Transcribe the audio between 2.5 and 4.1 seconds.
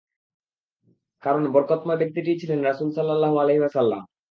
রাসূলুল্লাহ সাল্লাল্লাহু আলাইহি ওয়াসাল্লাম।